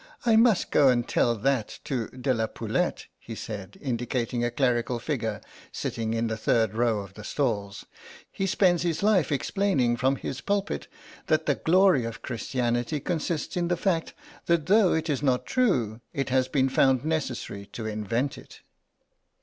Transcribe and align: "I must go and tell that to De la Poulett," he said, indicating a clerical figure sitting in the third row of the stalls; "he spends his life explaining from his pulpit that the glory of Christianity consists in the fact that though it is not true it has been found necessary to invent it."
"I 0.25 0.35
must 0.35 0.71
go 0.71 0.87
and 0.87 1.07
tell 1.07 1.35
that 1.35 1.77
to 1.83 2.07
De 2.07 2.33
la 2.33 2.47
Poulett," 2.47 3.05
he 3.19 3.35
said, 3.35 3.77
indicating 3.79 4.43
a 4.43 4.49
clerical 4.49 4.97
figure 4.97 5.41
sitting 5.71 6.15
in 6.15 6.25
the 6.25 6.35
third 6.37 6.73
row 6.73 7.01
of 7.01 7.13
the 7.13 7.23
stalls; 7.23 7.85
"he 8.31 8.47
spends 8.47 8.81
his 8.81 9.03
life 9.03 9.31
explaining 9.31 9.95
from 9.95 10.15
his 10.15 10.41
pulpit 10.41 10.87
that 11.27 11.45
the 11.45 11.53
glory 11.53 12.03
of 12.03 12.23
Christianity 12.23 12.99
consists 12.99 13.55
in 13.55 13.67
the 13.67 13.77
fact 13.77 14.15
that 14.47 14.65
though 14.65 14.93
it 14.93 15.07
is 15.07 15.21
not 15.21 15.45
true 15.45 16.01
it 16.13 16.29
has 16.29 16.47
been 16.47 16.67
found 16.67 17.05
necessary 17.05 17.67
to 17.67 17.85
invent 17.85 18.39
it." 18.39 18.61